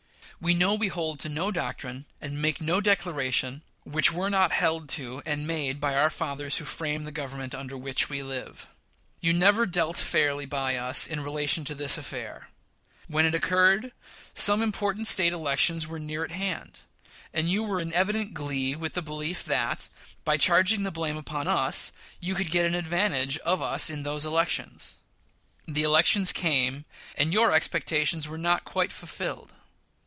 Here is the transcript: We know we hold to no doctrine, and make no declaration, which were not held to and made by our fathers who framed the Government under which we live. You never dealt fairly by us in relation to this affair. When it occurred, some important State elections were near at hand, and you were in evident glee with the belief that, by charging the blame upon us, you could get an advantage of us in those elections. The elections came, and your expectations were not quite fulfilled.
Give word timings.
We 0.43 0.55
know 0.55 0.73
we 0.73 0.87
hold 0.87 1.19
to 1.19 1.29
no 1.29 1.51
doctrine, 1.51 2.05
and 2.19 2.41
make 2.41 2.59
no 2.59 2.81
declaration, 2.81 3.61
which 3.83 4.11
were 4.11 4.27
not 4.31 4.51
held 4.51 4.89
to 4.89 5.21
and 5.23 5.45
made 5.45 5.79
by 5.79 5.93
our 5.93 6.09
fathers 6.09 6.57
who 6.57 6.65
framed 6.65 7.05
the 7.05 7.11
Government 7.11 7.53
under 7.53 7.77
which 7.77 8.09
we 8.09 8.23
live. 8.23 8.67
You 9.19 9.33
never 9.33 9.67
dealt 9.67 9.97
fairly 9.97 10.47
by 10.47 10.77
us 10.77 11.05
in 11.05 11.19
relation 11.21 11.63
to 11.65 11.75
this 11.75 11.95
affair. 11.95 12.49
When 13.07 13.27
it 13.27 13.35
occurred, 13.35 13.91
some 14.33 14.63
important 14.63 15.05
State 15.05 15.31
elections 15.31 15.87
were 15.87 15.99
near 15.99 16.25
at 16.25 16.31
hand, 16.31 16.81
and 17.31 17.47
you 17.47 17.61
were 17.61 17.79
in 17.79 17.93
evident 17.93 18.33
glee 18.33 18.75
with 18.75 18.93
the 18.93 19.03
belief 19.03 19.45
that, 19.45 19.89
by 20.25 20.37
charging 20.37 20.81
the 20.81 20.89
blame 20.91 21.17
upon 21.17 21.47
us, 21.47 21.91
you 22.19 22.33
could 22.33 22.49
get 22.49 22.65
an 22.65 22.73
advantage 22.73 23.37
of 23.45 23.61
us 23.61 23.91
in 23.91 24.01
those 24.01 24.25
elections. 24.25 24.95
The 25.67 25.83
elections 25.83 26.33
came, 26.33 26.85
and 27.15 27.31
your 27.31 27.51
expectations 27.51 28.27
were 28.27 28.39
not 28.39 28.63
quite 28.63 28.91
fulfilled. 28.91 29.53